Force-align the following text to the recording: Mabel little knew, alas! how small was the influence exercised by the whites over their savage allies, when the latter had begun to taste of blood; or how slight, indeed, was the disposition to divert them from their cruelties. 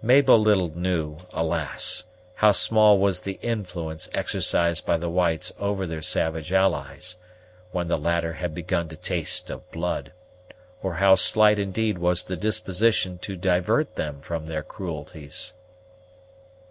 Mabel 0.00 0.38
little 0.38 0.74
knew, 0.74 1.18
alas! 1.34 2.04
how 2.36 2.52
small 2.52 2.98
was 2.98 3.20
the 3.20 3.38
influence 3.42 4.08
exercised 4.14 4.86
by 4.86 4.96
the 4.96 5.10
whites 5.10 5.52
over 5.58 5.86
their 5.86 6.00
savage 6.00 6.50
allies, 6.50 7.18
when 7.72 7.86
the 7.86 7.98
latter 7.98 8.32
had 8.32 8.54
begun 8.54 8.88
to 8.88 8.96
taste 8.96 9.50
of 9.50 9.70
blood; 9.70 10.14
or 10.82 10.94
how 10.94 11.14
slight, 11.14 11.58
indeed, 11.58 11.98
was 11.98 12.24
the 12.24 12.38
disposition 12.38 13.18
to 13.18 13.36
divert 13.36 13.96
them 13.96 14.22
from 14.22 14.46
their 14.46 14.62
cruelties. 14.62 15.52